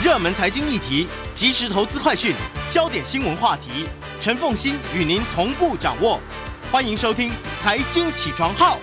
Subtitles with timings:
[0.00, 2.32] 热门财经议题、即时投资快讯、
[2.70, 3.84] 焦点新闻话题，
[4.20, 6.20] 陈凤馨与您同步掌握。
[6.70, 8.76] 欢迎收听《财经起床号》。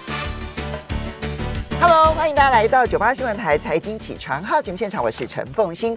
[1.80, 5.96] Hello，欢迎大家来到九八新闻台《财经起床号》节目现场，我是陈凤馨。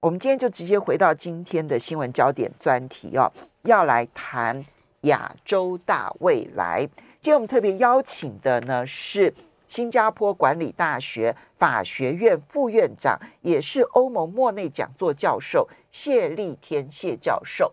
[0.00, 3.30] 我们今天就直接回到今天的新闻焦点专题哦，
[3.64, 4.64] 要来谈
[5.02, 6.88] 亚洲大未来。
[7.20, 9.34] 今天我们特别邀请的呢是
[9.74, 17.72] 新加坡管理大学法学院副院长，也是欧盟莫内讲座教授谢立天谢教授。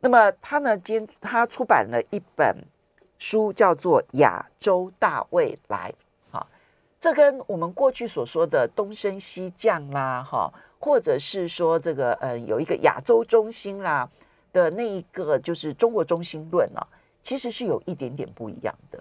[0.00, 2.64] 那么他呢，今他出版了一本
[3.20, 5.94] 书，叫做《亚洲大未来》。
[6.32, 6.44] 哈，
[6.98, 10.52] 这跟我们过去所说的东升西降啦，哈。
[10.80, 14.10] 或者是说这个呃有一个亚洲中心啦
[14.52, 16.84] 的那一个就是中国中心论啊，
[17.22, 19.00] 其实是有一点点不一样的。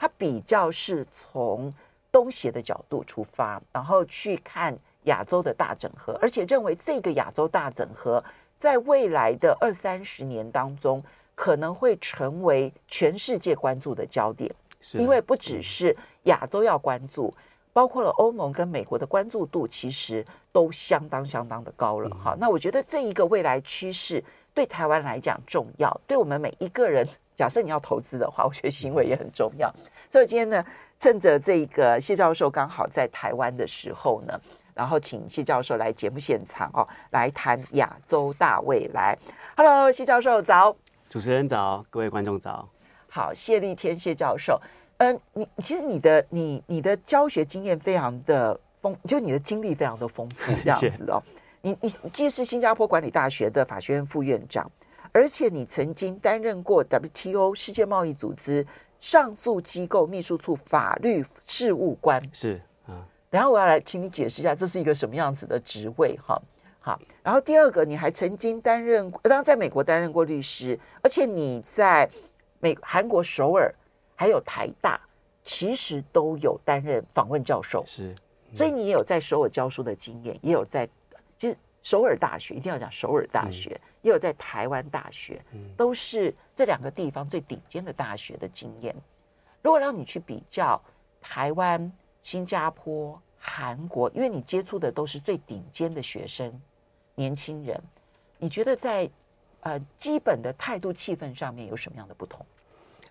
[0.00, 1.70] 它比较是从
[2.10, 8.24] 东协的角度出发，然后去看亚洲的大整合，而且认为这个亚洲大整合
[8.58, 17.34] 在未来的二三十年当中可能会成为全世界关注的焦点，是因为不只是亚洲要关注。
[17.72, 22.36] 包括了欧盟跟美国的关注度，其实都相当相当的高了哈。
[22.40, 29.72] 那我觉得这一个未来趋势对台湾来讲重要，对我们每一个人，假设你要投资的话，我觉得行为也很重要。
[30.10, 30.64] 所以今天呢，
[30.98, 34.40] 趁着这个谢教授刚好在台湾的时候呢，
[34.74, 39.16] 然后请谢教授来节目现场哦，来谈亚洲大未来。
[39.56, 40.76] Hello，谢教授早，
[41.08, 42.68] 主持人早，各位观众早。
[43.08, 44.60] 好，谢立天谢教授。
[44.98, 51.22] 嗯，你其实你的你你的教学经验非常的丰，就你的经历非常的丰富， 这样子哦。
[51.62, 54.68] 你你既是新加坡管理大学的法学院副院长，
[55.12, 58.66] 而且你曾经担任过 WTO 世界贸易组织
[59.00, 62.22] 上诉机构秘书处法律事务官。
[62.32, 66.40] 是嗯，然后我要来请你解释一下，这是一个什么样子的职位哈？
[66.78, 72.08] 好，然后第二个，你还曾经担任，当然在美国担任过律师，而且你在
[72.60, 73.74] 美韩国首尔。
[74.20, 75.00] 还有台大，
[75.42, 78.14] 其实都有担任访问教授，是，
[78.54, 80.86] 所以你也有在首尔教书的经验，也有在，
[81.82, 88.94] 首尔大学一定要讲首尔大学，嗯、也有在台湾大学，嗯、都是这两个地方最顶尖的大学的经验。
[89.62, 90.80] 如果让你去比较
[91.20, 91.90] 台湾、
[92.22, 96.60] 新加坡、韩国，因为你接触的都是最顶尖的学生、
[97.14, 97.82] 年轻人，
[98.38, 99.10] 你觉得在
[99.60, 102.44] 呃基本的态度、气氛上面有什么样的不同？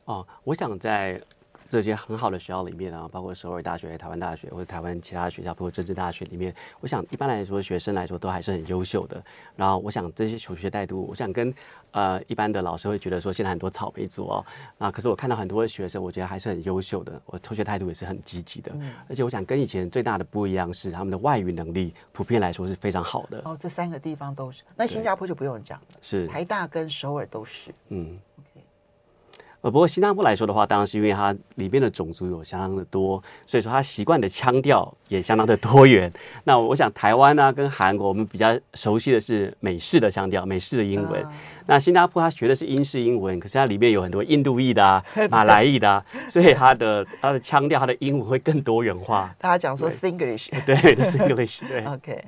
[0.06, 1.22] 哦，我想在
[1.70, 9.24] 这些很好的学校里面啊，包括首尔大学、台湾大学或者台湾其他学校，包括政治大学里面，我想一般来说，学生来说都还是很优秀的。
[9.56, 11.54] 然后，我想这些求学态度，我想跟
[11.92, 14.46] 呃一般的老师会觉得说，现在很多草莓族哦，
[14.80, 18.72] 啊，可是我看到很多的学生，我觉得还是很优秀的，我求学态度也是很积极的。
[18.74, 23.42] 嗯、而且，我想跟以前最大的不一样是，他们的外语能力普遍来说是非常好的。
[23.46, 24.64] 哦，这三个地方都是。
[24.76, 27.70] 那新加坡就不用讲了，是台大跟首尔都是。
[27.90, 28.18] 嗯。
[29.62, 36.12] 呃，不过新加坡来说的话，当然是因为它里面的种族有相当的多，所以说它习惯的腔调也相当的多元。
[36.46, 41.22] 那我想台湾呢、啊，跟韩国我们比较熟悉的是美式的腔调，美式的英文。
[41.24, 41.32] 嗯、
[41.66, 49.36] 那新加坡它学的是英式英文，可是它里面有很多印度裔的、啊、 马来裔的、啊，所以它的它的腔调，它的英文会更多元化。
[49.40, 51.84] 大家讲说 Singlish， 对，对，Singlish，对。
[51.86, 52.24] OK，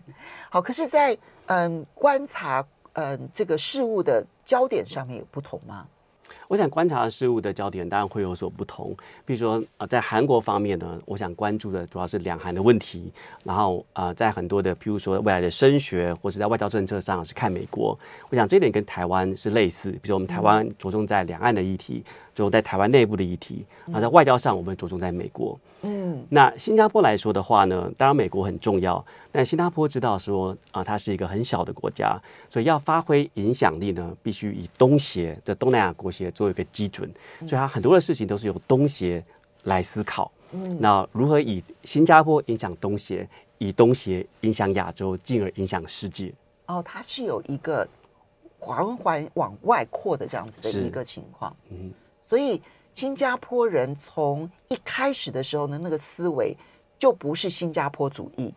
[0.50, 5.86] 好，可是在，在嗯观察嗯这个事物的焦点上面有不同吗？
[6.52, 8.94] 我想观察事物的焦点当然会有所不同，
[9.26, 13.10] 比如说啊，在韩国方面呢，我想关注的主要是两韩的问题，
[13.46, 17.98] 然后啊，在很多的，譬如说未来的升学或是在外交政策上是看美国。
[18.30, 22.04] 我想这一点跟台湾是类似，比如说我们台湾着重在两岸的议题。
[22.34, 25.60] 就在台湾内部的议题，那在外交上，我们着重在美国。
[25.82, 32.18] 嗯，那新加坡来说的话呢，当然美国很重要，但新加坡知道说啊，它是一个很小的国家，
[32.50, 37.08] 所以要发挥影响力呢，必须以东协这东南亚国协作为一个基准，
[37.42, 39.24] 所以它很多的事情都是由东协
[39.66, 40.32] 来思考。
[40.54, 43.30] 嗯，那如何以新加坡影响东协，
[43.60, 46.34] 以东协影响亚洲，进而影响世界？
[46.66, 47.88] 哦，它是有一个
[48.58, 51.56] 环环往外扩的这样子的一个情况。
[51.70, 51.94] 嗯。
[52.28, 52.60] 所以，
[52.96, 56.58] 新加坡人从一开始的时候呢，那个思维
[56.98, 58.54] 就不是新加坡主义，嗯，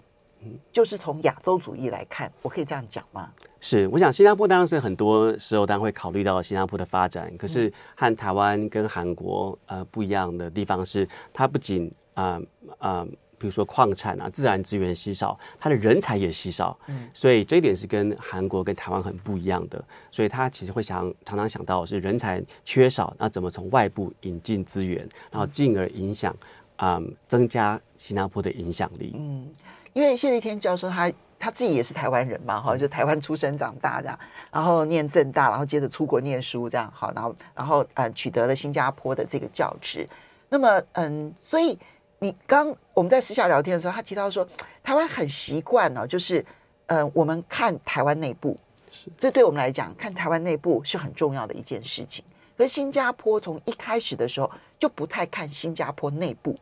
[0.73, 3.31] 就是从亚洲主义来看，我可以这样讲吗？
[3.61, 12.41] 是，我想新加坡当然是很多时候当然会考虑到新加坡的发展，可是和台湾跟韩国呃不一样的地方是，它不仅啊
[12.79, 13.01] 啊。
[13.01, 26.35] 呃呃比如说矿产啊，自然资源稀少，它的人才也稀少，嗯，所以这一点是跟韩国跟台湾很不一样的，所以他其实会想常常想到是人才缺少，那怎么从外部引进资源，然后进而影响
[26.77, 29.13] 啊、嗯，增加新加坡的影响力。
[29.15, 29.47] 嗯，
[29.95, 34.19] 因为谢立天教授他他自己也是台湾人嘛，哈，就台湾出生长大这样，
[34.51, 40.07] 然后念正大，然后接着出国念书这样，好，然后然后呃取得了新加坡的这个教职。
[40.49, 41.79] 那么嗯，所以
[42.19, 44.47] 你刚我们在私下聊天的时候，他提到说，
[44.83, 46.45] 台湾很习惯呢，就是
[46.87, 48.59] 呃我们看台湾内部，
[48.91, 52.25] 是这对我们来讲，看台湾内部是很重要的一件事情。
[52.57, 56.57] 可是新加坡从一开始的时候就不太看新加坡内部。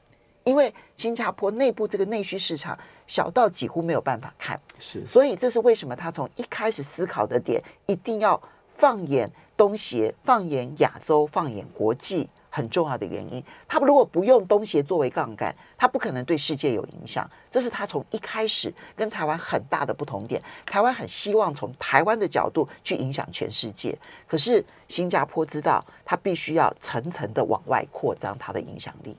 [0.45, 8.41] 因为新加坡内部这个内需市场小到几乎没有办法看，是，所以这是为什么他从一开始思考的点一定要
[8.75, 13.43] 放眼东协、放眼亚洲、放眼国际很重要的原因。
[13.69, 17.29] 他如果不用东协作为杠杆，他不可能对世界有影响。
[17.51, 20.43] 这是他从一开始跟台湾很大的不同点。
[20.67, 23.97] 台湾很希望从台湾的角度去影响全世界，
[24.27, 29.17] 可是新加坡知道他必须要层层的往外扩张他的影响力。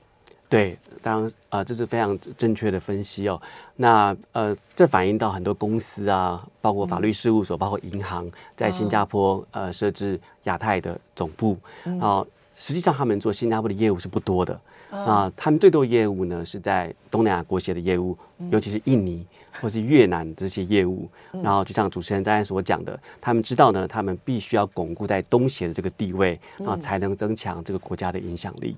[0.48, 3.40] 对，当然啊、呃，这是非常正确的分析哦。
[3.76, 11.58] 那呃，这反映到很多公司啊，包括法律事务所，嗯、包括银行，在新加坡呃设置亚太的总部
[12.00, 12.24] 啊。
[12.56, 14.60] 实际上，他们做新加坡的业务是不多的
[14.90, 15.32] 啊。
[15.36, 18.16] 他们最多业务呢是在东南亚国协的业务，
[18.50, 19.26] 尤其是印尼
[19.60, 21.08] 或是越南这些业务。
[21.32, 28.76] 嗯、然后，就像主持人刚才所讲的，他们知道呢，他们必须要巩固在东协的这个地位啊，然后才能增强这个国家的影响力。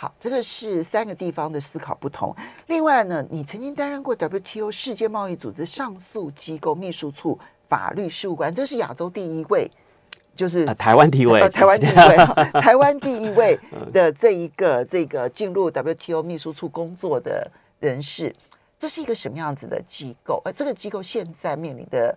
[0.00, 2.32] 好，这个是三个地方的思考不同。
[2.68, 7.36] 另外呢，你曾经担任过 WTO 世界贸易组织上诉机构秘书处
[7.68, 9.68] 法律事务官，这是亚洲第一位，
[10.36, 12.16] 就是、呃、台湾第一位，呃、 台湾第一位，
[12.62, 13.58] 台湾第一位
[13.92, 17.50] 的这一个这个进入 WTO 秘书处工作的
[17.80, 18.32] 人士。
[18.78, 20.40] 这是一个什么样子的机构？
[20.44, 22.16] 呃，这个机构现在面临的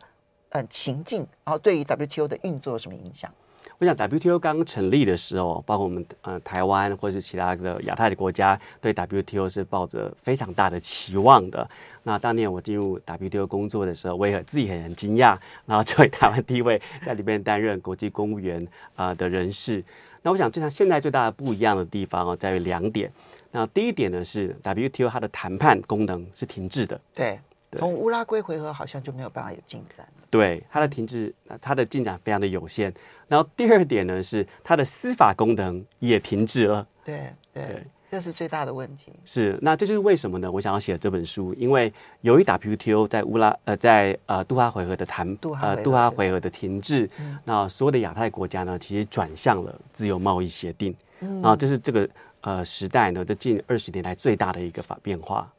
[0.50, 3.34] 呃情境，然后对于 WTO 的运作有什么影响？
[3.82, 11.68] 我想 WTO 刚成立的时候，包括我们呃台湾或是其他的亚太的国家，对 WTO 是抱着非常大的期望的。
[12.04, 15.36] 那当年我进入 WTO 工作的时候，我也自己很很惊讶，
[15.66, 18.64] 然后作为台湾第一位在里面担任国际公务员
[18.96, 19.84] 啊、的人士。
[20.22, 23.12] 那我想，就像现在最大的不一样的地方哦，在于两点。
[23.50, 27.02] 那第一点呢是 WTO 它的谈判功能是停滞的。
[27.16, 27.40] 对。
[27.80, 30.28] 从乌拉圭回合好像就没有办法有进展了。
[30.30, 32.94] 对，它的停滞，它的进展非常的有限。
[33.28, 36.88] 然后第二点呢，是它的司法功能也停滞了。
[37.04, 39.14] 对对，对这是最大的问题。
[39.24, 40.52] 是，那这就是为什么呢？
[40.52, 41.92] 我想要写这本书，因为
[42.22, 45.26] 由于 WTO 在乌拉呃在呃杜哈回合的谈
[45.62, 50.94] 呃杜哈回合的停滞，嗯、那所有的亚太国家呢，其实转向了自由贸易协定。
[51.22, 52.10] 嗯，然后这是这个
[52.42, 55.50] 呃时代呢，这近二十年来最大的一个法变化。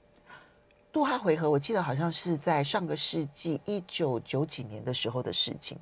[0.92, 5.78] 杜哈回合，我记得好像是在上个世纪一九九几年的时候的事情，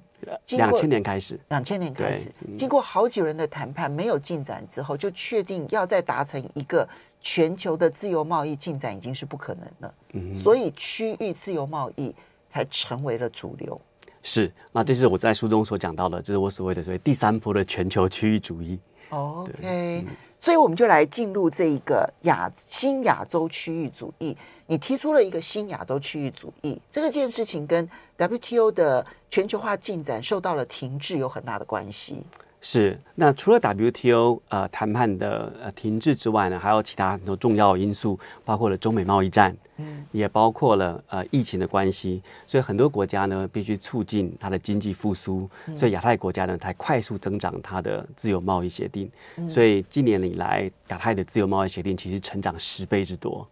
[0.50, 6.88] 两千年开始，两千年开始，经过好几轮的谈判没有进展之后，就确定要再达成一个
[7.20, 9.94] 全球的自由贸易进展已经是不可能了。
[10.12, 12.14] 嗯，所以区域自由贸易
[12.48, 13.80] 才成为了主流。
[14.22, 18.78] 是，那这是我在书中所讲到的，这是我所谓的所谓第三波的全球区域主义。
[19.08, 20.04] OK，
[20.40, 24.36] 所以我们就来进入这一个亚新亚洲区域主义。
[24.66, 32.22] 你提出了一个新亚洲区域主义，这个件事情跟 WTO 的全球化进展受到了停滞有很大的关系。
[32.62, 49.10] 是，那除了 WTO 呃谈判的呃停滞之外呢，还有其他很多重要因素，包括了中美贸易战，嗯，也包括了呃疫情的关系，所以很多国家呢必须促进它的经济复苏，所以亚太国家呢才快速增长它的自由贸易协定，
[49.48, 53.48] 所以今年以来亚太的自由贸易协定其实成长十倍之多。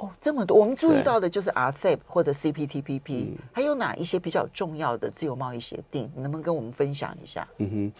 [0.00, 6.08] 哦，这么多，我们注意到的就是 RCEP 或者 CPTPP，对还有哪一些比较重要的自由贸易协定？
[6.14, 7.48] 你能不能跟我们分享一下？
[7.56, 7.92] 嗯哼，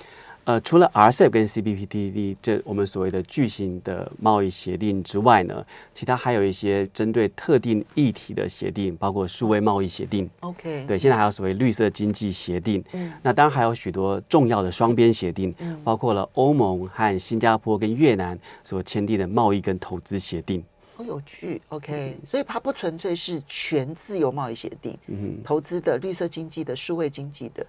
[0.48, 5.62] 呃，除了 RCEP 跟 CPTPP 这我们所谓的巨型的贸易协定之外呢，
[5.92, 10.26] 其他还有一些针对特定议题的协定，包括数位贸易协定。
[10.40, 12.82] OK，对，现在还有所谓绿色经济协定。
[12.94, 20.64] 嗯，那当然还有许多重要的双边协定，嗯、包括了欧盟和新加坡跟越南所签订的贸易跟投资协定。
[20.96, 27.64] 好有趣，OK，嗯、所以它不纯粹是全自由贸易协定，嗯，投资的、绿色经济的、数位经济的，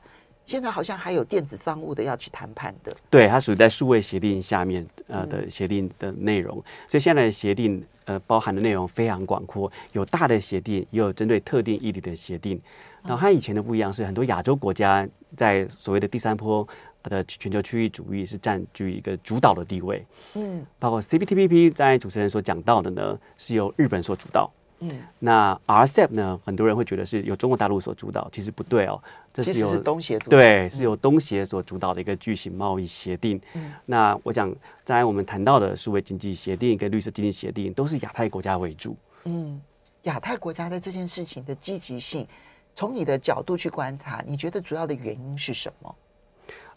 [0.50, 2.96] 现在好像还有电子商务的要去谈判的。
[3.10, 12.60] 对，它属于在数位协定下面呃的协定的内容，嗯、所以现在的协定呃包含的内容非常广阔，有大的协定，也有针对特定议题的协定。
[13.04, 16.68] 然后它以前的不一样是，很多亚洲国家在所谓的第三波。
[17.04, 29.02] 的全球区域主义是占据一个主导的地位，嗯，包括 CPTPP 在主持人所讲到的呢，是由日本所主导，嗯，那 RCEP 呢，很多人会觉得是由中国大陆所主导，其实不对哦，
[29.34, 33.40] 这是由是东协对，是由东协所主导的一个巨型贸易协定。
[33.56, 34.54] 嗯，那我讲，
[34.86, 38.96] 在我们谈到的数位经济协定跟绿色经济协定，都是亚太国家为主，
[39.26, 39.62] 嗯，
[40.04, 42.28] 亚太国家在这件事情的积极性。
[42.76, 45.96] 从你的角度去观察，你觉得主要的原因是什么？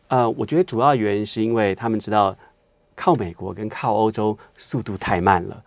[0.09, 2.37] 呃，我觉得主要原因是因为他们知道
[2.97, 5.65] 靠美国跟靠欧洲速度太慢了。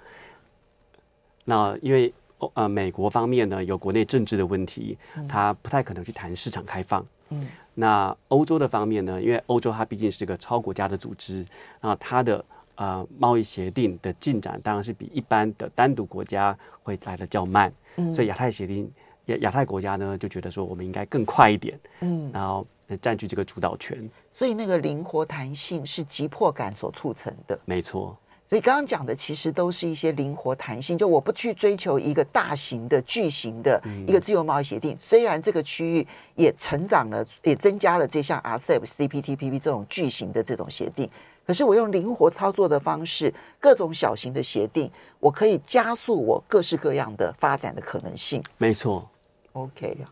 [1.45, 2.13] 那因为
[2.53, 4.97] 呃美国方面呢有国内政治的问题，
[5.27, 7.05] 它不太可能去谈市场开放。
[7.29, 7.47] 嗯。
[7.73, 11.45] 那欧洲的方面呢，因为欧洲它毕竟是个超国家的组织，
[11.81, 12.43] 那它的
[12.75, 17.73] 呃贸易协定的进展当然是比一般的单独国家会来的较慢。
[17.97, 18.13] 嗯。
[18.13, 18.89] 所以亚太协定
[19.25, 21.79] 亚亚太国家呢就觉得说我们应该更快一点。
[22.01, 22.31] 嗯。
[22.33, 22.65] 然后
[23.01, 24.09] 占据这个主导权。
[24.31, 27.59] 所以那个灵活弹性是急迫感所促成的。
[27.65, 28.17] 没错。
[28.47, 41.09] 所以刚刚讲的其实都是一些灵活弹性，就我不去追求一个大型的巨型的一个自由贸易协定，嗯、虽然这个区域也成长了，也增加了这项 RCEP、CPTPP 这种巨型的这种协定，
[41.47, 48.43] 可是我用灵活操作的方式，各种小型的协定，我可以加速我各式各样的发展的可能性。
[48.59, 49.09] 没错
[49.53, 49.97] ，OK。
[50.03, 50.05] 啊，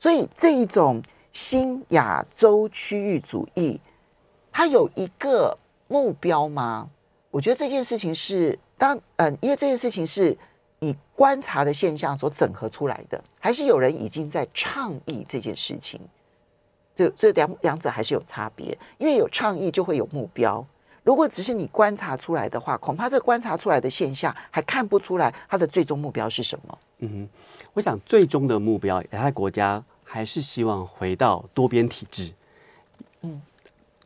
[0.00, 3.78] 所以这一种新亚洲区域主义，
[4.50, 6.88] 它有一个目标吗？
[7.36, 10.34] 我觉得这件事情是当嗯、呃，因为这件事情是
[10.78, 16.00] 你观察的现象所整合出来的，还是有人已经在倡议这件事情？
[16.94, 20.66] 这这两两者还是有差别，因为有倡议就会有目标。
[21.04, 26.78] 如果只是你观察出来的话，恐怕这观察出来的现象还看不出来它的最终目标是什么。
[27.00, 27.28] 嗯哼，
[27.74, 32.32] 我想最终的目标，亚太国家还是希望回到多边体制。
[33.20, 33.42] 嗯。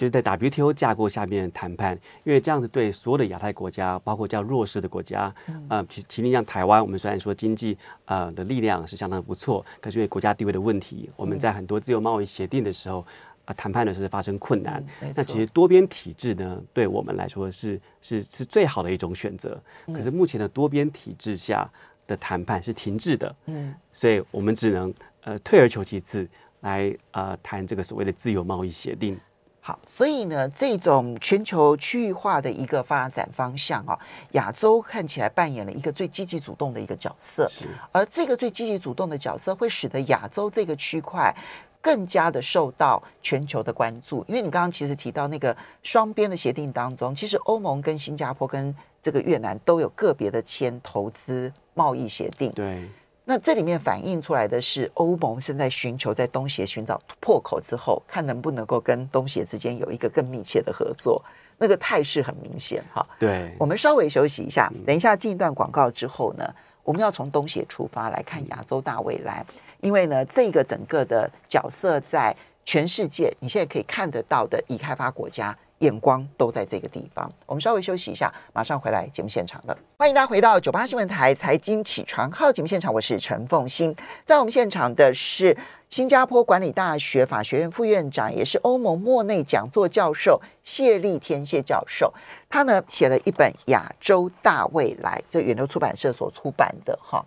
[0.00, 1.92] 就是在 WTO 架构下面谈判，
[2.25, 5.30] 因为这样子对所有的亚太国家，包括较弱势的国家，
[5.69, 7.76] 呃，其其实像台湾，我们虽然说经济
[8.07, 13.04] 呃的力量是相当不错，可是因为国家地位的问题，我们在很多自由贸易协定的时候，
[13.45, 14.83] 啊，谈判的时候发生困难。
[15.14, 19.62] 那其实多边体制呢，对我们来说是是是最好的一种选择。
[19.92, 21.71] 可是目前的多边体制下
[22.07, 26.26] 的谈判是停滞的，嗯，所以我们只能呃退而求其次
[26.61, 29.21] 来呃谈这个所谓的自由贸易协定。
[29.70, 33.96] 好，所以呢，这种全球区域化的一个发展方向啊，
[34.32, 37.46] 亚洲看起来扮演了一个最积极主动的一个角色。
[37.48, 41.32] 是，而这个最积极主动的角色，会使得亚洲这个区块
[41.80, 44.24] 更加的受到全球的关注。
[44.26, 52.50] 因为你刚刚其实提到那个双边的协定当中，其实欧盟跟新加坡跟这个越南都有个别的签投资贸易协定。
[52.50, 52.90] 对。
[53.30, 61.25] 那这里面反映出来的是，欧盟现在寻求在东协寻找破口之后，看能不能够跟东协之间有一个更密切的合作，
[61.56, 63.06] 那个态势很明显哈。
[63.20, 69.46] 对，我们稍微休息一下，等一下进一段广告之后呢，我们要从东协出发来看亚洲大未来，
[69.80, 72.34] 因为呢，这个整个的角色在
[72.64, 75.56] 全世界，你现在可以看得到的已开发国家。
[75.80, 77.30] 眼光都在这个地方。
[77.44, 79.76] 我们稍微休息一下，马上回来节目现场了。
[79.99, 83.94] 欢迎大家回到九八新闻台财经起床号节目现场，我是陈凤欣。
[84.25, 85.56] 在我们现场的是
[85.88, 92.12] 新加坡管理大学法学院副院长，也是欧盟莫内讲座教授谢立天谢教授。
[92.49, 97.25] 他呢写了一本《亚洲大未来》，这远流出版社所出版的哈。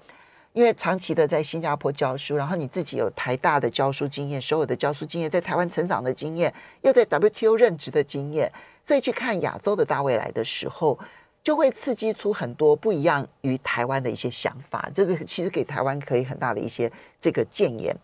[0.53, 8.51] 因为长期的在新加坡教书，然后你自己有台大的教书经验，所有的教书经验，在台湾成长的经验，又在 WTO 任职的经验，
[8.85, 10.97] 所以去看亚洲的大未来的时候，
[11.43, 14.87] 就会刺激出很多不一样于台湾的一些想法。
[14.93, 17.95] 这个其实给台湾可以很大的一些这个建言。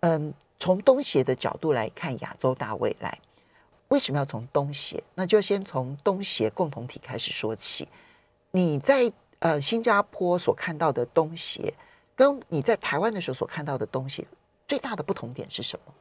[0.00, 3.18] 嗯，从东协的角度来看亚洲大未来，
[3.88, 5.02] 为什么要从东协？
[5.14, 7.86] 那就先从东协共同体开始说起。
[8.50, 9.12] 你在。
[9.42, 11.74] 呃，新加坡所看到的东西，
[12.14, 14.24] 跟你在台湾的时候所看到的东西，
[14.68, 15.92] 最大的不同点是什么？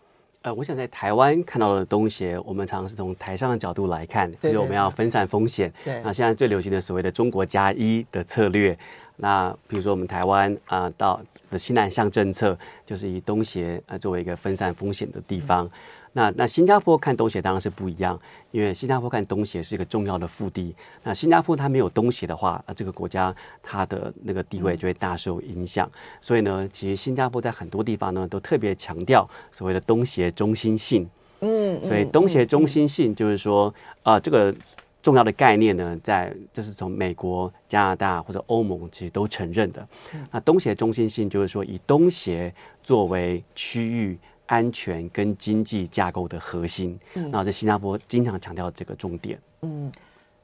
[0.44, 5.74] 呃，我想在台湾看到的东西，我们常常是从台上的角度来看，就是我们要分散风险。
[5.84, 8.78] 对，那现在最流行的所谓的中国加一的策略，
[9.16, 11.20] 那比如说我们台湾啊、呃，到
[11.50, 12.56] 的西南向政策，
[12.86, 15.66] 就是以东协呃作为一个分散风险的地方。
[15.66, 15.72] 嗯
[16.14, 18.20] 那那新加坡看东协当然是不一样，
[18.52, 20.76] 因为新加坡看东协是一个重要的腹地。
[21.04, 25.90] 那新加坡它没有东协的话，啊，这个国家它的那个地位就会大受影响。
[26.20, 31.10] 所以呢，其实新加坡在很多地方呢都特别强调所谓的东协中心性。
[31.40, 34.54] 嗯，所以东协中心性就是说，啊，这个
[35.02, 39.88] 重要的概念呢，在这是从美国、加拿大或者欧盟其实都承认的。
[40.30, 42.54] 那东协中心性就是说，以东协
[42.84, 44.20] 作为区域。
[44.52, 49.40] 安全跟经济架构的核心，嗯，那在新加坡经常强调这个重点。
[49.62, 49.90] 嗯，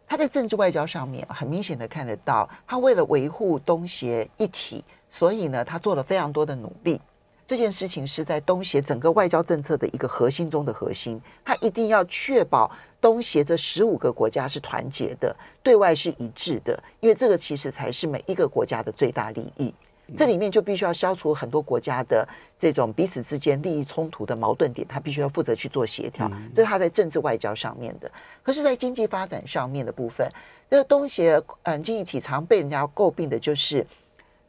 [0.08, 7.02] 他在政治外交上面很明显的看得到，他为了维护东协一体，所以呢，他做了非常多的努力。
[7.46, 12.72] 这件事情是在东协整个外交政策的一个核心中的核心，他一定要确保
[13.02, 19.74] 东协这十五个国家是团结的，对外是一致的，因为这个其实才是每一个国家的最大利益。
[20.16, 28.10] 这里面就必须要消除很多国家的这种彼此之间利益冲突的矛盾点，他必须要负责去做协调，这是他在政治外交上面的。
[28.42, 30.32] 可是，在经济发展上面的部分，
[30.70, 33.86] 那个东协嗯经济体常被人家诟病的就是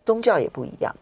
[0.04, 0.94] 宗教也不一样，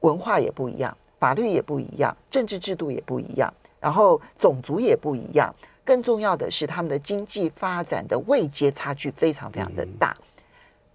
[0.00, 5.54] 文化也不一样，法律也不一样，政治制度也不一样，然后种族也不一样。
[5.84, 10.16] 更重要的是，他们的经济发展的位阶差距非常非常的大。
[10.18, 10.24] 嗯、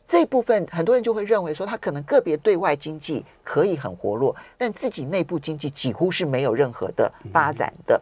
[0.10, 8.02] 这部分很多人就会认为说，他可能个别对外经济可以很活络，但自己内部经济几乎是没有任何的发展的。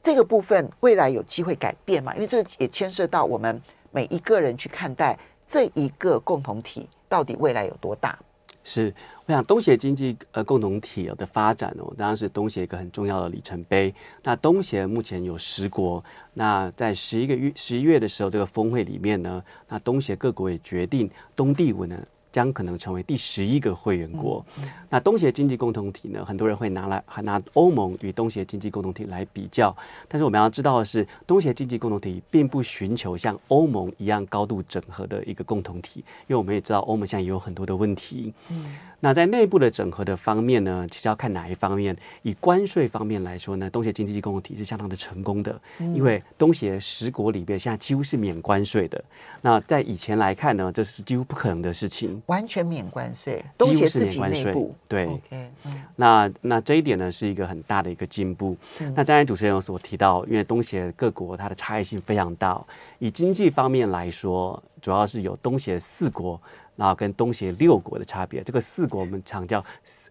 [0.00, 2.14] 这个部分未来有机会改变嘛？
[2.14, 3.60] 因为这也牵涉到我们
[3.90, 8.16] 每一个人去看待这一个共同体到底未来有多大。
[8.66, 8.92] 是，
[9.26, 13.94] 我想东协经济呃共同体的发展哦，当然是东协一个很重要的里程碑。
[14.22, 16.02] 那东协目前有十国，
[16.32, 21.96] 那在十一个月十一月的时候，这个峰会里面呢，那东协各国也决定东帝汶呢。
[22.34, 24.44] 将可能成为第十一个会员国。
[24.90, 26.24] 那东协经济共同体呢？
[26.24, 29.74] 很多人会拿来还拿欧盟与东协经济共同体来比较。
[30.08, 38.34] 但是我们要知道的是，东协经济共同体并不寻求像欧盟一样高度整合的一个共同体，因为我们也知道欧盟现在也有很多的问题。
[38.48, 38.74] 嗯。
[38.98, 41.94] 那在内部的整合的方面呢，其实要看哪一方面。
[42.22, 49.04] 以关税方面来说呢，东协经济共同体是相当的成功的，因为东协十国里边现在几乎是免关税的。
[49.42, 55.06] 那在以前来看呢，这是几乎不可能的事情，完全免关税，东协自己内部对。
[55.06, 55.48] Okay,
[55.96, 58.56] 那那这一点呢是一个很大的一个进步。
[58.80, 62.60] 嗯、那刚才主持人有所提到，因为东协各国它的差异性非常大，
[62.98, 66.40] 以经济方面来说，主要是有东协四国。
[66.76, 69.64] 然后跟东协六国的差别，这个四国我们常叫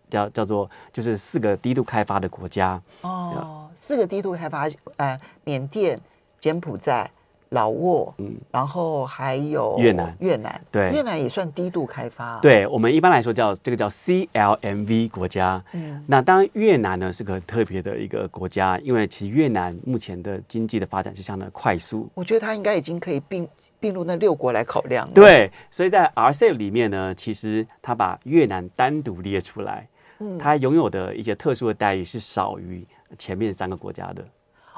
[0.10, 4.65] 叫叫做就是四个低度开发的国家哦，四个低度开发，
[4.96, 6.00] 呃，缅甸、
[6.39, 7.12] 柬埔寨。
[7.53, 12.39] 老挝，嗯，然后还有越南，越南对，越南也算低度开发啊。
[12.41, 15.63] 对，我们一般来说叫这个叫 CLMV 国家。
[15.74, 22.09] 嗯，那当然越南呢是个特别的一个国家，因为其实越南目前的经济的发展是相当的快速。
[22.16, 23.48] 我觉得它应该已经可以并
[23.79, 25.13] 并入那六国来考量了。
[25.13, 29.87] 对，所以在 RCEP 里面呢，其实它把越南单独列出来，
[30.20, 32.83] 嗯，它拥有的一些特殊的待遇是少于
[33.18, 34.25] 前面三个国家的。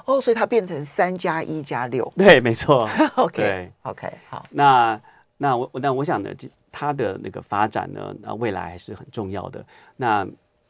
[0.05, 2.87] 哦，所以它变成三加一加六，对，没错。
[3.17, 4.45] OK，OK，好。
[4.51, 5.01] 那
[5.37, 6.29] 那我那我想呢，
[6.71, 9.65] 它的那个发展呢，那未来还是很重要的。
[9.97, 10.25] 那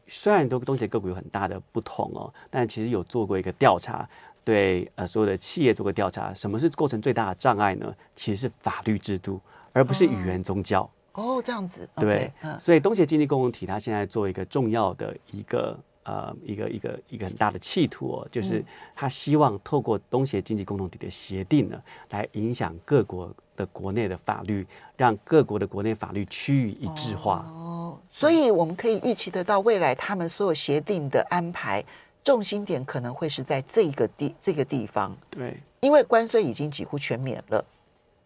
[0.08, 4.08] 虽然都东协个股有很大的不同哦，但其实有做过一个调查，
[4.44, 7.94] 对呃所有的企业做过调查，什么是构成最大的障碍呢？
[8.16, 9.42] 其实是法律制度，
[9.74, 10.90] 而不是语言宗教。
[11.12, 11.88] 哦，这样子。
[11.98, 15.78] 对，所以东协经济共同体它现在做一个重要的一个。
[16.06, 18.64] 呃，一个一个一个很大的企图哦，就是
[18.96, 27.44] 他希望透过东协经济共同体的协定呢，来影响各国的国内的法律，让各国的国内法律趋于一致化。
[27.50, 31.84] 哦，所以我们可以预期得到，未来他们所有协定的安排
[32.24, 35.12] 重心点可能会是在这个地这个地方。
[35.32, 37.66] 对，因为关税已经几乎全免了，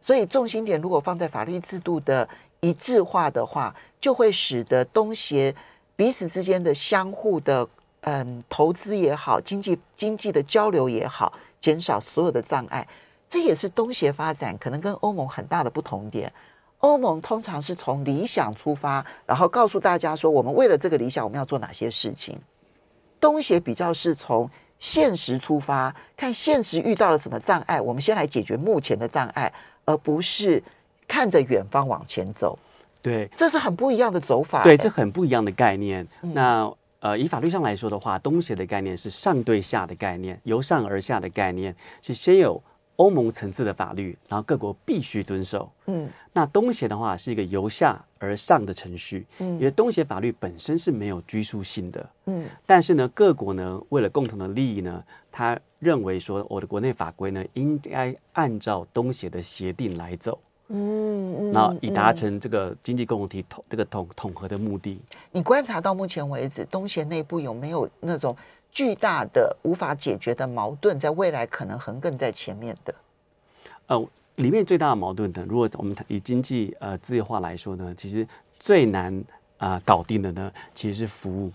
[0.01, 2.27] 所以重心点如果放在法律制度的
[2.59, 5.55] 一致化的话，就会使得东协。
[5.99, 7.67] 彼此之间的相互的
[8.03, 12.87] 嗯投资也好，经济经济的交流也好，减少所有的障碍，
[13.27, 16.31] 这也是东协发展可能跟欧盟很大的不同点。
[16.77, 22.39] 欧盟通常是从理想出发，然后告诉大家说，我们为了这个理想，我们要做哪些事情。
[23.19, 29.51] 东协比较是从现实出发，看现实遇到了什么障碍，我们先来解决目前的障碍，
[29.83, 30.63] 而不是
[31.05, 32.57] 看着远方往前走。
[33.01, 34.63] 对，这是很不一样的走法。
[34.63, 36.05] 对，这很不一样的概念。
[36.21, 42.61] 嗯、那呃，以法律上来说的话，东协的概念是上对下的概念，由上而下的概念，是先有
[42.97, 45.71] 欧盟层次的法律，然后各国必须遵守。
[45.85, 49.25] 嗯，那东协的话是一个由下而上的程序。
[49.39, 52.09] 嗯，因为东协法律本身是没有拘束性的。
[52.25, 60.37] 嗯，但是呢，各国呢为了共同的利益呢，他认为说我的国内法规呢应该按照东协的协定来走。
[60.71, 65.01] 嗯，那以达成这个经济共同体统这个统统合的目的。
[65.31, 68.35] 你观察到目前为止，东协内部有没有那种
[68.71, 72.93] 巨大的无法解决的矛盾，在未来可能横亘在前面的？
[73.87, 78.27] 呃，里面最大的矛盾呢，如果我们以经济呃自由化来说呢，其实
[78.59, 79.11] 最难
[79.57, 81.51] 啊、呃、搞定的呢，其实是服务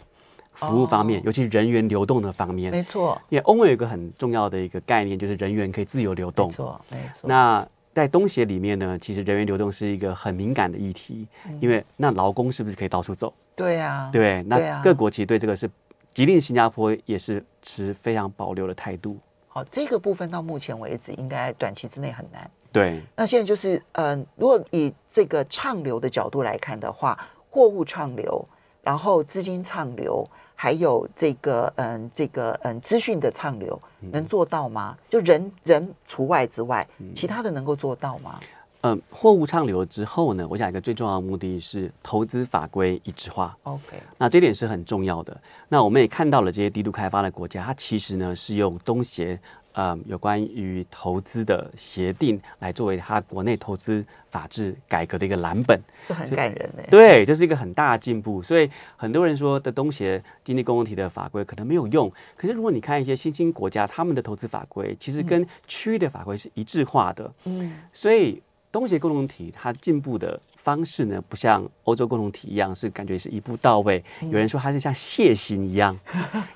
[0.54, 2.72] 服务方面，哦、尤其人员流动的方面。
[2.72, 6.48] 没错，因为欧盟有一个很重要的一个概念，就是人员可以自由流动。
[6.48, 7.28] 没错，没错。
[7.28, 13.32] 那在东协里面呢，其实人员流动是一个很敏感的议题，嗯、因为那劳工是不是可以到处走？
[13.54, 15.70] 对呀、啊，对，那各国其实对这个是，
[16.12, 19.16] 即令新加坡也是持非常保留的态度。
[19.46, 22.50] 好，这个部分到目前为止，应该短期之内很难。
[22.72, 27.16] 对，那现在就是，嗯、呃，如果以这个畅流的角度来看的话，
[27.48, 28.44] 货物畅流、
[28.84, 33.80] 然后资金畅流，还有这个嗯这个嗯资讯的畅流，
[34.12, 34.96] 能做到吗？
[35.08, 38.38] 就人人除外之外，其他的能够做到吗？
[38.82, 43.56] 嗯，货物畅流之后呢，我想一个最重要的目的是投资法规一致化。
[43.62, 45.34] OK，那这点是很重要的。
[45.70, 49.40] 那我们也看到了这些低度开发的国家，它其实呢是用东协
[49.74, 56.86] 呃有关于投资的协定来作为它国内投资法制改革的一个蓝本，这很感人哎。
[56.90, 58.42] 对，这是一个很大的进步。
[58.42, 67.30] 所以很多人说的东协经济共同体的法规可能没有用，可是如果你看一些新兴国家，他们的投资法规其实跟区域的法规是一致化的。
[67.44, 68.42] 嗯，所以。
[68.74, 74.02] 东协共同体它进步的方式呢，不像欧洲共同体一样是感觉是一步到位。
[74.22, 75.96] 有人说它是像蟹形一样，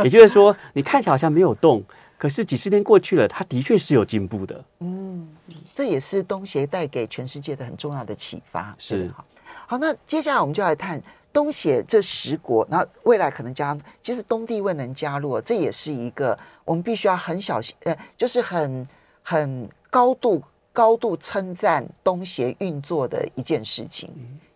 [0.02, 1.80] 也就是说你看起来好像没有动，
[2.18, 4.64] 可是几十年过去了，它的确是有进步的。
[4.80, 5.26] 嗯，
[5.74, 8.74] 这也是东协带给全世界的很重要的启发。
[8.78, 9.24] 是好，
[9.68, 11.00] 好，那接下来我们就来看
[11.32, 18.86] 东协这十国，然后未来可能加，其实东帝汶能加入，这也是一个我们必须要很小心，呃，就是很
[19.22, 20.42] 很高度。
[20.70, 24.08] 高度称赞东协运作的一件事情，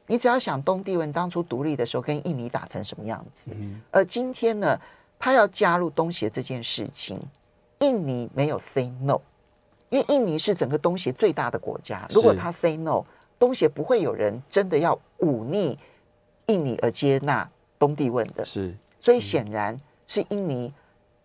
[0.06, 3.50] 你只要想东帝汶当初独立的时候跟印尼打成什么样子，
[3.90, 4.80] 而今天呢，
[5.18, 7.18] 他要加入东协这件事情，
[7.82, 9.20] 印尼没有 say no，
[9.90, 13.04] 因为印尼是整个东协最大的国家，如果他 say no，
[13.38, 15.78] 东协不会有人真的要忤逆
[16.46, 17.46] 印尼而接纳
[17.78, 20.72] 东帝汶的，是，所以显然是印尼。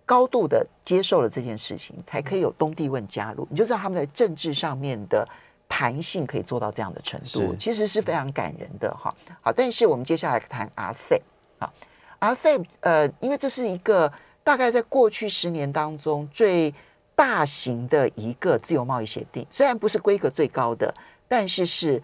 [0.08, 3.46] 高度的接受了这件事情，才可以有东帝汶加入。
[3.52, 5.28] 你就知道他们在政治上面的
[5.68, 9.14] 弹性可以做到这样的程度，其实是非常感人的哈。
[9.42, 11.20] 好，但是我们接下来谈 RCEP
[11.60, 11.74] 啊
[12.22, 14.10] ，RCEP 呃，因为这是一个
[14.48, 16.74] 大概在过去十年当中最
[17.14, 20.94] 大型的一个自由贸易协定，虽然不是规格最高的，
[21.28, 22.02] 但是是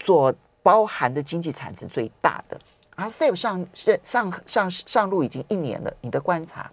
[0.00, 2.60] 所包含的经济产值最大的。
[2.96, 6.68] RCEP 上上上上上路已经一年了，你的观察？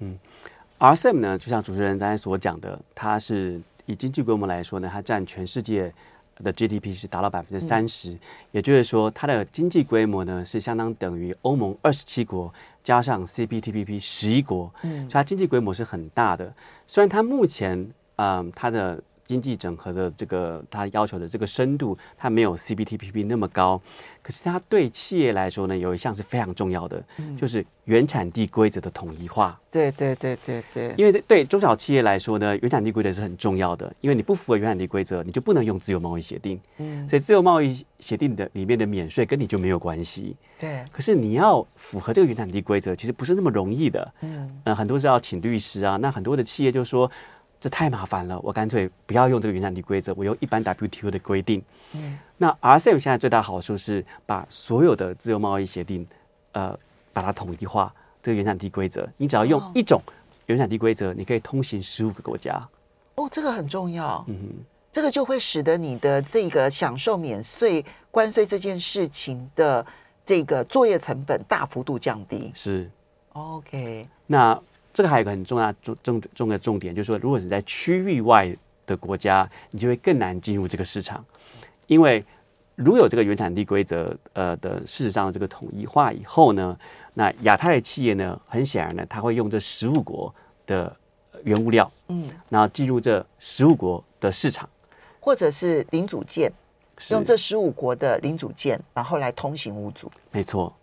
[0.00, 0.18] 嗯
[0.78, 5.90] ，RCEP 呢，就像主持人刚才所讲的，它是以经济规模来说呢，它占全世界
[6.42, 8.18] 的 GDP 是达到百分之三十，
[8.50, 12.52] 也就是说，它的经济规模呢是相当等于欧盟二十七国
[12.82, 16.52] 加上 CPTPP 十一国，嗯，所以它经济规模是很大的。
[16.86, 23.80] 虽然它目前，嗯，它的经济整合的这个它要求的这个深度，它没有 CPTPP 那么高，
[24.22, 29.58] 可是它对企业来说呢，有一项是非常重要的，嗯、就是原产地规则的统一化。
[29.70, 36.60] 对对对对对，因为对中小企业来说呢，原产地规则是很重要的，因为你不符合原产地规则，你就不能用自由贸易协定。
[36.78, 40.36] 嗯，所以自由贸易协定的里面的免税跟你就没有关系。
[40.58, 44.12] 对，可是你要符合这个原产地规则，其实不是那么容易的。
[44.20, 47.10] 嗯，呃，很多是要请律师啊，那很多的企业就说。
[47.62, 51.62] 这太麻烦了，我干脆不要用这个原产地规则，我用一般 WTO 的规定。
[51.92, 56.04] 嗯，那 RCEP 现在最大好处是把所有的自由贸易协定，
[56.50, 56.76] 呃，
[57.12, 57.94] 把它统一化。
[58.20, 60.02] 这个原产地规则，你只要用一种
[60.46, 62.60] 原产地规则，你可以通行十五个国家。
[63.14, 64.24] 哦，这个很重要。
[64.26, 69.86] 嗯哼，这个就会使得你的这个享受免税关税这件事情的
[70.26, 72.50] 这个作业成本大幅度降低。
[72.56, 72.90] 是
[73.34, 74.08] ，OK。
[74.26, 74.60] 那。
[74.92, 78.54] 这个还有一个很重要重重重的重点，就是说，如果你在区域外
[78.86, 81.24] 的国家，你就会更难进入这个市场，
[81.86, 82.24] 因为
[82.74, 86.76] 如有这个原产地规则呃的事实上的这个统一化以后呢，
[87.14, 90.34] 那亚太的企业呢，很显然呢，它会用这十五国
[90.66, 90.94] 的
[91.44, 94.68] 原物料，嗯，然后进入这十五国的市场，
[95.20, 96.52] 或者是零组件，
[97.10, 100.74] 用这十五国的零组件，然后来通行无阻，没错。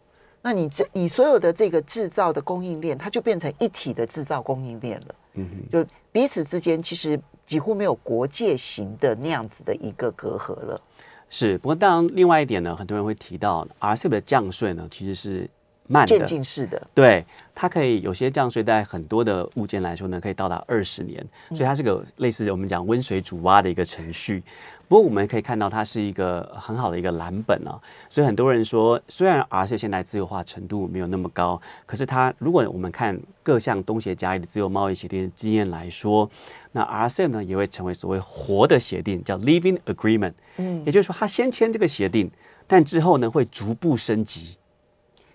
[0.42, 5.16] 那你这你所有的这个制造的供应链，它就变成一体的制造供应链了。
[5.34, 10.82] 嗯哼，就彼此之间其实几乎没有国界型的那样子的一个隔阂了。
[11.30, 15.50] 是，不过当然另外一点呢，很多人会提到 RCEP 的降税呢，其实是。
[15.92, 17.26] 慢的，渐进式的，对，
[17.56, 24.44] 它可以有些降税，在很多的物件来说呢，可以到达二十年，所以它是个类似我们讲温水煮蛙的一个程序。
[24.88, 27.80] 不过我们可以看到，它是一个很好的一个蓝本啊。
[28.08, 36.30] 所以很多人说，虽然 RCEP 现在自由化程度没有那么高，可是它如果我们看各项东协加一的自由贸易协定的经验来说，
[36.72, 40.34] 那 RCEP 呢也会成为所谓活的协定，叫 Living Agreement。
[40.58, 42.30] 嗯，也就是说，它先签这个协定，
[42.68, 44.56] 但之后呢会逐步升级。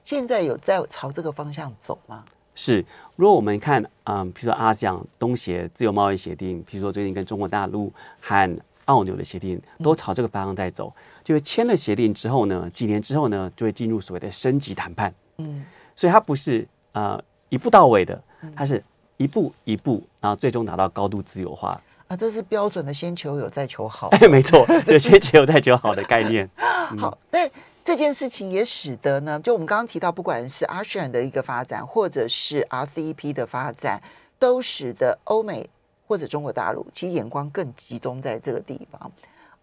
[0.05, 2.23] 现在有在朝这个方向走吗？
[2.55, 2.85] 是，
[3.17, 10.93] 如果我们看，嗯，比如说 ASEAN 东协自由贸易协定，比如说最近跟中国大陆和澳纽的协定，都朝这个方向在走。
[11.25, 15.13] 就是签了协定之后呢，几年之后呢，就会进入所谓的升级谈判。
[15.39, 15.65] 嗯，
[15.97, 18.23] 所以它不是呃一步到位的，
[18.55, 18.81] 它是
[19.17, 21.81] 一步一步，然后最终达到高度自由化。
[22.07, 24.09] 啊，这是标准的先求有再求好。
[24.11, 26.49] 哎， 没错， 就先求有再求好的概念。
[26.93, 27.51] 嗯、好，那。
[27.85, 34.03] 这件事情也使得呢，就我们刚刚提到，不管是 ASEAN 的一个发展，或者是 RCEP 的发展，
[34.39, 35.69] 都使得欧美
[36.07, 39.13] 或者中国大陆其实眼光更集中在这个地方。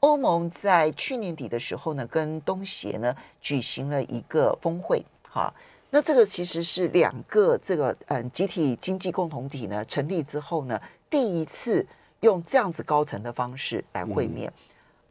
[0.02, 5.52] 欧盟在去年底的时候呢，跟东协呢举行了一个峰会，哈，
[5.90, 10.80] 那这个其实是两个这个嗯集体经济共同体呢成立之后呢，
[11.10, 11.84] 第一次
[12.20, 14.54] 用这样子高层的方式来会面。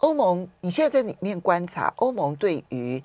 [0.00, 3.02] 欧盟，你现在在里面观察，欧盟对于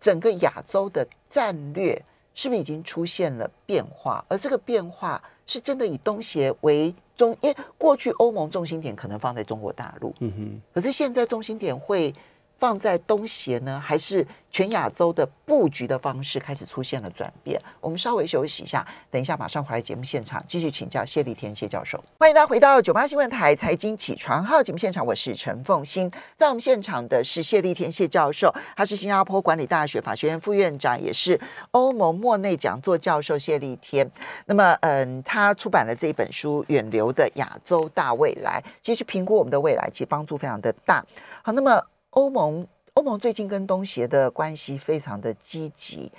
[0.00, 2.00] 整个亚洲的战略
[2.34, 4.24] 是不是已经出现了变化？
[4.28, 12.14] 而这个变化是真的以东协为中，因为过去欧盟重心点可能放在中国大陆，嗯哼，可是现在重心点会
[12.58, 17.60] 放在东协呢，还是全亚洲的布局的方式开始出现了转变？
[17.80, 22.02] 我们稍微休息一下，等一下马上回来节目现场继续请教谢立天谢教授。
[22.18, 31.38] 欢迎大家回到九八新闻台财经起床号节目现场，我是陈凤欣，在我们现场的是谢立天谢教授，他是新加坡管理大学法学院副院长，也是
[31.72, 34.10] 欧盟莫内讲座教授谢立天。
[34.46, 41.04] 那么，嗯，他出版了这一本书《远流的亚洲大未来》，其实评估我们的未来，其实帮助非常的大。
[41.42, 41.78] 好，那么。
[42.16, 46.10] 欧盟，欧盟最近跟东协的关系非常的积极。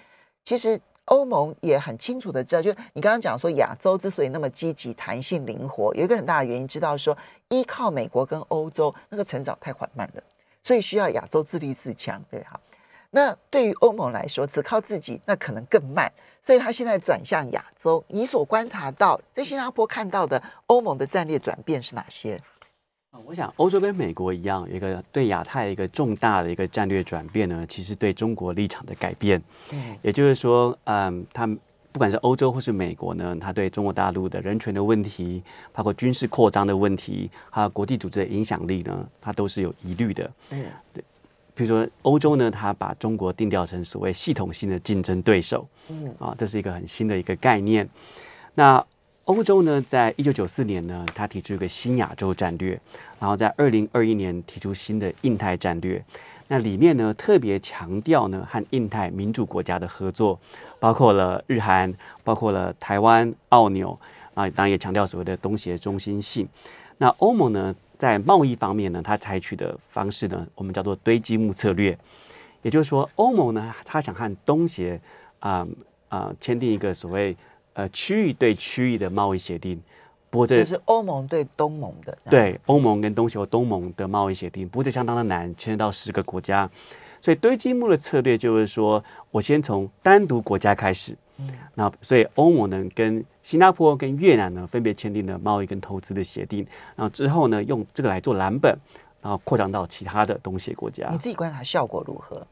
[0.45, 7.17] 其实欧盟也很清楚的知道，就你刚刚讲说，亚洲之所以那么积极、弹性、灵活，有一个很大的原因，知道说
[7.49, 10.21] 依靠美国跟欧洲那个成长太缓慢了，
[10.63, 12.59] 所以需要亚洲自立自强，对哈。
[13.09, 16.11] 那对于欧盟来说，只靠自己那可能更慢，
[16.43, 18.03] 所以他现在转向亚洲。
[18.09, 22.39] 你所观察到在新加坡看到的欧盟的战略转变是哪些？
[23.25, 29.41] 我想，欧洲跟美国一样，有一个对亚太一个重大的一个战略转变呢，其实对中国立场的改变。
[29.69, 31.47] 对，也就是说，嗯，他
[31.91, 35.41] 不管是欧洲或是美国呢，他对中国大陆的人权的问题，
[35.73, 40.31] 包括军事扩张的问题，还有国际组织的影响力呢，他都是有疑虑的。
[40.51, 41.03] 嗯，对，
[41.55, 45.67] 比如说欧洲呢，他把中国定调成所谓系统性的竞争对手。
[45.89, 47.87] 嗯，啊，这是一个很新的一个概念。
[48.53, 48.85] 那
[49.27, 52.79] 欧洲呢，在一九九四年呢，他提出一个新亚洲战略，
[53.19, 56.01] 然后在二零二一年提出新的印太战略。
[56.47, 60.39] 那里面呢，特别强调呢，和印太民主国家的合作，
[60.79, 63.99] 包括了日韩，包括了台湾、澳纽
[64.33, 66.47] 啊，当然也强调所谓的东协中心性。
[66.97, 71.97] 那欧盟呢，在贸易方面呢，它采取的方式呢，我们叫做堆积木策略，
[72.61, 74.97] 也就是说，欧盟呢，它想和东协
[75.39, 75.67] 啊
[76.07, 77.35] 啊签订一个所谓。
[77.77, 79.79] 呃，区域对区域的贸易协定，
[80.31, 82.17] 不过这是欧盟对东盟的。
[82.27, 86.67] 对，欧盟跟东西和东盟的贸易协定，不过这相当的难，牵涉到十个国家。
[87.21, 91.15] 所以堆积木的策略就是说，我先从单独国家开始。
[91.37, 91.47] 嗯。
[91.75, 96.65] 那所以欧盟呢，跟新加坡跟越南呢，分别签订了贸易跟投资的协定。
[96.95, 98.75] 然后之后呢，用这个来做蓝本，
[99.21, 101.07] 然后扩张到其他的东协国家。
[101.11, 102.47] 你自己观察效果如何？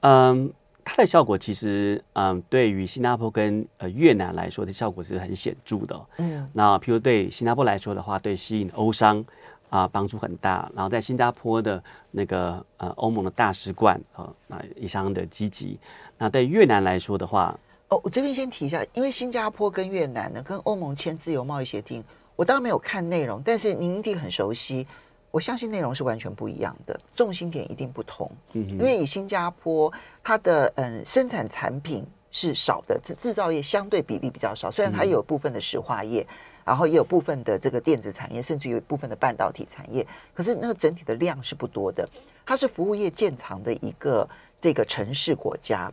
[0.00, 0.50] 嗯。
[0.88, 6.06] 它的效果其实，嗯，对于新加坡跟呃越南来说的效果是很显著的。
[6.16, 9.22] 嗯，那譬如对新加坡来说的话，对吸引欧商
[9.68, 10.66] 啊帮助很大。
[10.74, 15.78] 然后在新加坡的那个呃欧盟的大使馆啊，那也相当的积极。
[16.16, 17.54] 那对越南来说的话，
[17.90, 22.02] 哦，我这边先提一下，因为新加坡跟越南呢跟欧盟签自由贸易协定，
[22.34, 24.86] 我当然没有看内容，但是您一定很熟悉。
[25.30, 28.30] 我相信内容是完全不一样的，重心点一定不同。
[28.52, 34.70] 嗯，因为以新加坡它的嗯生产产品是少的，制造业相对比例比较少。
[34.70, 36.26] 虽然它有部分的石化业，
[36.64, 42.08] 然后也有部分的这个电子产业，甚至有部分的半导体产业，可是那个整体的量是不多的。
[42.46, 44.26] 它是服务业建长的一个
[44.58, 45.92] 这个城市国家，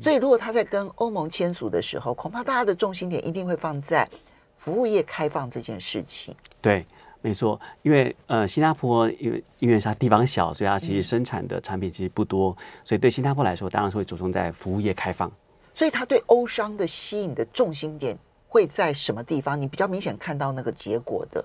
[0.00, 4.08] 所以如果他在跟欧盟签署的时候，恐怕大家的重心点一定会放在
[4.56, 6.34] 服务业开放这件事情。
[6.60, 6.86] 对。
[7.26, 15.28] 没错，因为呃，新加坡因为因为它地方小，所以它其实生产的产品其实不多，嗯、所以对新加坡来说，当然是会着重在服务业开放。
[15.74, 19.60] 所以它对欧商的吸引的重心点会在什么地方？
[19.60, 21.44] 你比较明显看到那个结果的？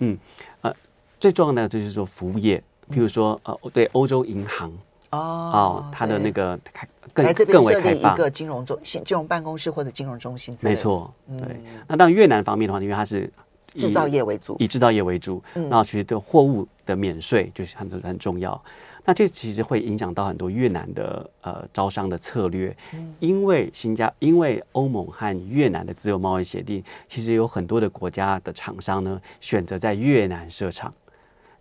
[0.00, 0.18] 嗯，
[0.60, 0.70] 呃，
[1.18, 4.70] 最重要的就是说服务业，譬如说呃，对欧洲银行
[5.08, 10.54] 哦，哦，它的那个开更更为开放一个金融中心、金融办公室或者金融中心。
[10.60, 11.40] 没错，对。
[11.40, 13.32] 嗯、那当然越南方面的话，因为它是。
[13.74, 18.60] 制造业为主，以制造业为主，然后其实对货物的免税就是很很重要。
[19.04, 22.76] 那这其实会影响到很多越南的呃招商的策略，
[23.20, 30.92] 因为新加因为欧盟和越南的自由贸易协定，其实有很多的国家的厂商呢选择在越南设厂，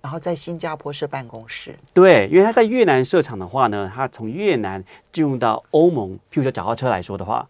[0.01, 1.73] 然后在新加坡设办公室。
[1.93, 7.47] 对，因为他在越南设厂的话呢，他从越南进入到欧盟，譬如说脚踏车来说的话。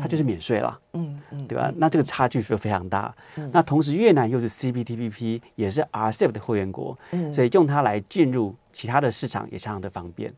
[0.00, 1.72] 它就是免税了，嗯嗯，对吧？
[1.76, 3.14] 那这个差距是非常大。
[3.52, 6.96] 那同时，越南又是 CPTPP，也是 RCEP 的会员国，
[7.32, 10.32] 所以用它来进入其他的市场也相当的方便。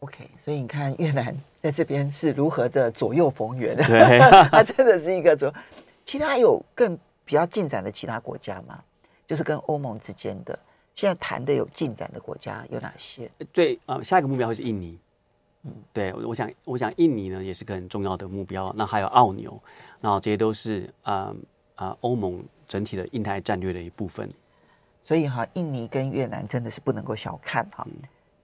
[0.00, 4.18] OK，所以你看越南在这边是如何的左右逢源的，对，
[4.50, 5.52] 它真的是一个左。
[6.04, 8.82] 其他有更比较进展的其他国家吗？
[9.26, 10.58] 就是跟欧盟之间的
[10.94, 13.30] 现在谈的有进展的国家有哪些？
[13.52, 14.98] 最呃，下一个目标会是印尼。
[15.64, 18.72] 嗯，对，我想我想印尼呢也是个很重要的目标。
[18.76, 19.60] 那还有澳纽，
[20.00, 21.34] 那这些都是啊
[21.76, 24.28] 啊欧盟整体的印太战略的一部分。
[25.04, 27.86] 所以哈，印尼跟越南真的是不能够小看哈。
[27.88, 27.92] 嗯、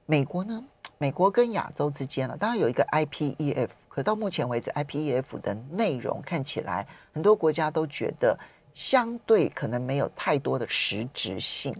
[0.06, 0.64] 美国呢？
[1.00, 8.36] 美国跟亚洲之间呢，当然有一个 IPEF，可到目前为止，IPEF 的内容看起来很多国家都觉得
[8.74, 11.72] 相对可能没有太多的实质性。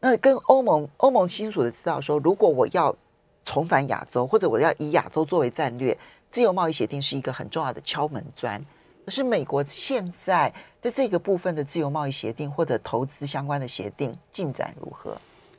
[0.00, 2.94] 那跟欧盟，欧盟清楚的知道说，如果我要
[3.48, 5.96] 重返亚洲，或者我要以亚洲作为战略，
[6.28, 8.62] 自由贸易协定是一个很重要的敲门砖。
[9.06, 15.16] 可是美国现在在这个部分的自由贸易协定或者投资相关的协定进展如何？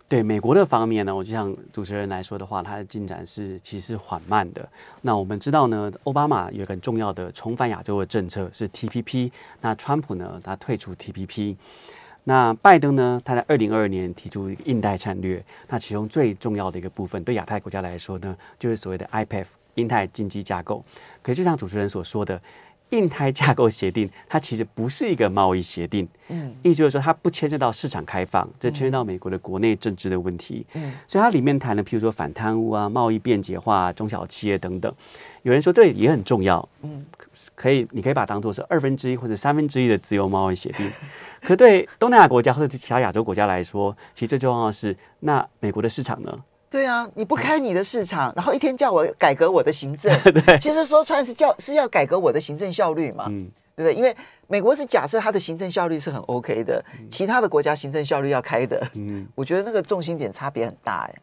[0.08, 4.70] 对美国的方面呢，我就像主持人来说的话，它的进展是其实缓慢的。
[5.02, 9.32] 那我们知道呢，奥巴马有很重要的重返亚洲的政策是 TPP。
[9.62, 11.56] 那川普呢，他退出 TPP。
[12.24, 15.44] 那拜登呢，他在二零二二年提出一个印太战略。
[15.68, 20.84] 那其中最重要的一个部分，对亚太国家来说呢，就是所谓的 IPF 印太经济架构。
[21.22, 22.42] 可是就像主持人所说的。
[22.90, 34.94] 印太架构协定，它其实不是一个贸易协定，嗯，意思就是说它不牵涉到市场开放，这牵涉到美国的国内政治的问题，嗯，所以它里面谈了，譬如说反贪污啊、贸易便捷化、中小企业等等。
[35.44, 37.06] 有人说这也很重要，嗯，
[37.56, 40.90] 可以，你可以把它当做是二分之一或者三分之一的自由贸易协定。
[41.42, 46.38] 可对东南亚国家或者其他亚洲国家来说，其实最重要的是，那美国的市场呢？
[46.70, 53.94] 对啊，你不开你的市场，然后一天叫我改革我的行政， 对，其实说穿是叫是要改革我的行政效率嘛，嗯，对不对？
[53.96, 54.16] 因为
[54.48, 61.16] 美国是假设它的行政效率是很 OK 的，其他的国家行政效率要开的，嗯， 我觉得那个重心点差别很大哎。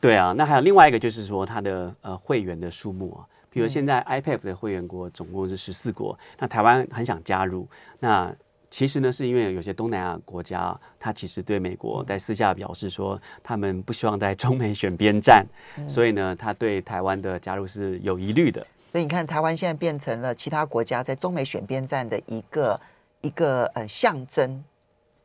[0.00, 7.68] 对啊，那还有另外一个就是说它的呃会员的数目啊，比如现在 IPAF 的会员国总共是十四国，那台湾很想加入，
[8.00, 8.34] 那。
[8.70, 15.46] 其实呢，是因为有些东南亚国家，他其实对美国在私下表示说，他们不希望在中美选边站，
[15.78, 18.66] 嗯、所以呢，他对台湾的加入是有疑虑的。
[18.92, 22.80] 所以你看，台湾现在变成了其他国家在中美选边站的一个
[23.20, 24.62] 一个呃象征，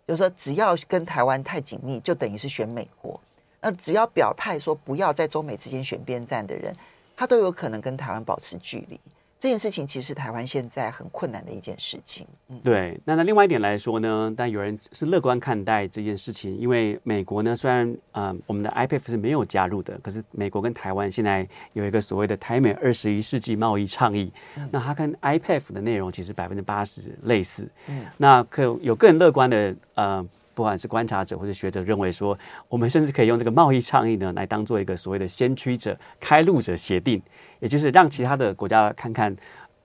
[0.08, 3.20] 就是说，只要跟台湾太紧密，就等于是选美国。
[3.62, 6.76] 那只要表态说不要在中美之间选边站的人，
[7.16, 9.00] 他都有可能跟台湾保持距离。
[9.42, 12.28] 这件事情其实是台湾现在很困难的一件事情。
[12.50, 13.02] 嗯，对。
[13.04, 27.68] 那那另外一点来说呢，但有人是乐观看待这件事情，因为美国呢，虽然啊、呃，我们的 IPEF 是没有加入的，可是美国跟台湾现在有一个所谓的台美二十一世纪贸易倡议，嗯、那它跟 IPEF 的内容其实百分之八十类似。
[27.90, 30.24] 嗯，那可有更乐观的呃。
[30.54, 32.38] 不管是观察者或者学者认为说，
[32.68, 37.22] 我们甚至可以用这个贸易倡议呢，来当做一个所谓的先驱者、开路者协定，
[37.60, 39.32] 也就是让其他的国家看看，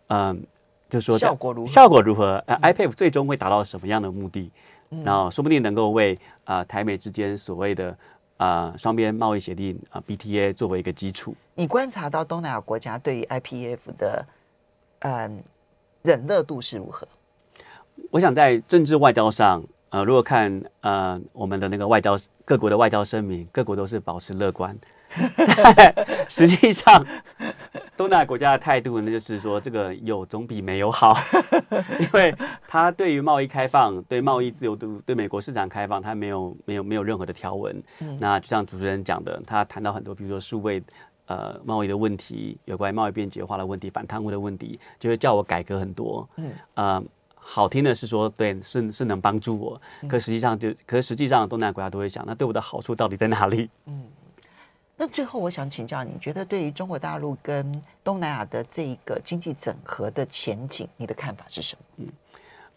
[0.09, 0.37] 嗯、呃，
[0.90, 1.66] 就是说效果如何？
[1.66, 2.42] 效果如何？
[2.46, 4.50] 呃，IPEF 最终会达到什么样的目的？
[4.90, 7.90] 嗯、然后说不定能够为啊、呃、台美之间所谓的
[8.37, 11.35] 啊、呃、双边贸易协定啊、呃、BTA 作为一个基础。
[11.55, 14.26] 你观察到东南亚国家对于 IPEF 的
[15.00, 15.31] 嗯、呃、
[16.02, 17.07] 忍热度是如何？
[18.11, 19.62] 我想在政治外交上。
[19.90, 24.77] 呃，如果看呃我们的那个外交各国的外交声明，各国都是保持乐观。
[26.29, 27.07] 实际上，
[27.96, 31.16] 东南亚国家的态度呢，就是说这个有总比没有好，
[32.01, 32.35] 因为
[32.66, 37.83] 他对于贸易开放、对贸易自由度、对美国市场开放，他没有没有没有任何的条文。
[38.01, 40.83] 嗯、那就像主持人讲的，他谈到很多，比如说数位
[41.27, 46.29] 呃贸易的问题，有关于贸易便捷化的问题、反贪污的问题，就会叫我改革很多。
[46.37, 46.96] 嗯啊。
[46.96, 47.05] 呃
[47.48, 53.70] 好听的是说，对，是是能帮助我，可实际上就，可实际上东南亚国家都会想，那对我的好处到底在哪里？
[53.87, 54.02] 嗯，
[54.96, 61.85] 那最后我想请教你，觉得对于中国大陆跟东南亚的这一个经济整合的前景，你的看法是什么？
[61.98, 62.09] 嗯。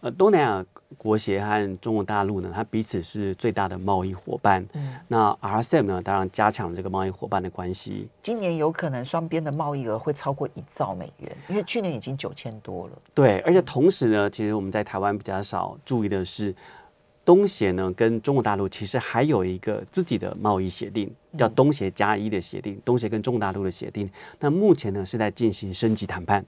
[0.02, 0.66] 呃，东南亚
[0.98, 4.66] 国协和中国大陆呢，它彼此是最大的贸易伙伴。
[4.74, 8.08] 嗯，那 RCEP 呢，当然加强了这个贸易伙伴的关系。
[8.24, 12.94] 今年有可能双边的贸易额会超过一兆美元，因为去年已经九千多了。
[13.14, 16.56] 对，而且同时呢，其实我们在台湾比较少注意的是，
[17.26, 22.76] 东协呢跟中国大陆其实还有一个自己的贸易协定，叫东协加一的协定。
[22.76, 26.46] 嗯、东协跟中国大陆的协定，那目前呢是在进行升级谈判。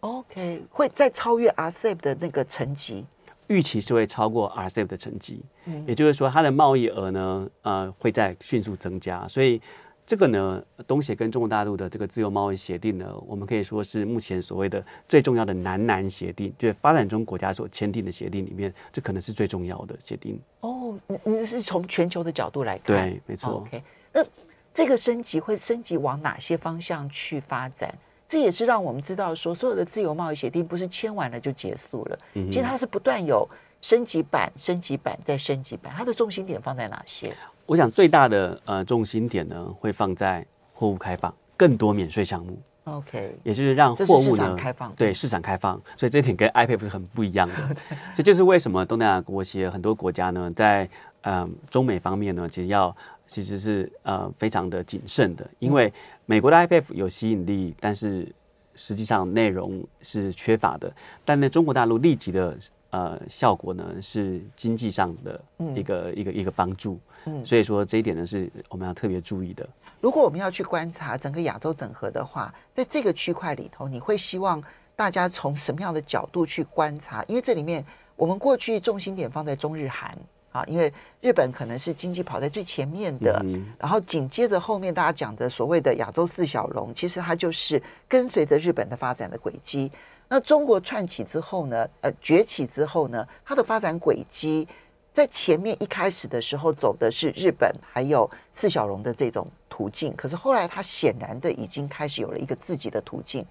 [0.00, 3.04] OK，会再超越 RCEP 的那个层级，
[3.48, 9.26] 预期是会超过 RCEP 的层级，嗯，也就是说它的贸易额呢，呃，会在迅速增加。
[9.28, 9.60] 所以
[10.06, 20.40] 这个呢，东协跟中国大陆的这个自由贸易协定呢，我们可以说是目前所谓的最重要的南南协定，就是发展中国家所签订的协定里面，这可能是最重要的协定。
[20.60, 23.58] 哦，你你是从全球的角度来看，对，没错。
[23.58, 23.82] OK，
[24.12, 24.24] 那
[24.72, 27.94] 这个升级会升级往哪些方向去发展？
[28.30, 33.44] 这也是让我们知道说，所有的自由贸易协定不是签完了就结束了，其实它是不断有
[33.82, 35.92] 升级版、升级版再升级版。
[35.96, 37.34] 它的重心点放在哪些？
[37.66, 42.56] 我想最大的呃重心点呢，会放在货物开放，更多免税项目。
[42.84, 47.54] OK，也就是让货物呢开放，对市场开放，所以这一点跟 IPEF 是很不一样的。
[48.14, 50.88] 这就是为什么东南亚国协很多国家呢，在
[51.22, 55.92] 呃中美方面呢，其实要其实是呃非常的谨慎的，因为
[56.30, 58.32] 美国的 IPEF 有吸引力，但是
[58.76, 60.94] 实际上内容是缺乏的。
[61.24, 62.56] 但呢，中国大陆立即的
[62.90, 67.00] 呃效果呢，是经济上的一个、嗯、一个一个帮助。
[67.24, 69.68] 嗯，所以说这一点呢，是我们要特别注意的。
[70.00, 74.62] 如果我们要去观察整个亚洲整合的话，在这个区块里头，你会希望
[74.94, 77.24] 大家从什么样的角度去观察？
[77.24, 80.16] 因为这里面我们过去重心点放在中日韩
[80.52, 83.44] 啊，因为日本可能是经济跑在最前面的，
[83.78, 89.90] 然后紧接着后面大家讲的所谓的亚洲四小龙，其实它就是跟随着日本的发展的轨迹。
[90.28, 94.66] 那中国串起之后呢，呃，崛起之后呢，它的发展轨迹
[95.12, 99.46] 在前面一开始的时候走的是日本还有四小龙的这种。
[99.72, 103.46] 途径，可是后来它显然的已经开始有了一个自己的途径，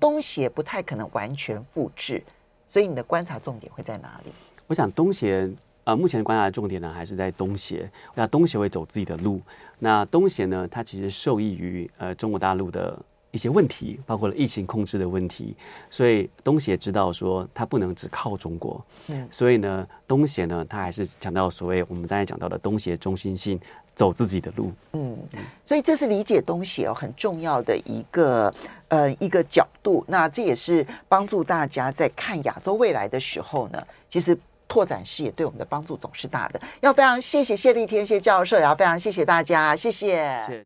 [0.00, 2.20] 东协不太可能完全复制，
[2.68, 4.32] 所以你的观察重点会在哪里？
[4.66, 5.48] 我想东协
[5.84, 9.40] 呃，目前观察的重点呢还是在东协，那东协会走自己的路。
[9.78, 12.98] 那东协呢，它其实受益于呃中国大陆的。
[13.32, 15.54] 一些问题，包括了疫情控制的问题，
[15.88, 23.60] 所以东协知道说它不能只靠中国，嗯，所以呢，东协呢，它还是强调所谓我们刚才讲到的东协中心性，
[23.94, 25.16] 走自己的路，嗯，
[25.64, 28.52] 所以这是理解东协哦很重要的一个
[28.88, 34.36] 呃一个角度，那这也是帮助大家在看亚洲未来的时候呢，其实
[34.70, 36.60] 拓展视野对我们的帮助总是大的。
[36.80, 40.58] 要非常谢谢谢立天谢教授，也要非常谢谢大家，谢谢。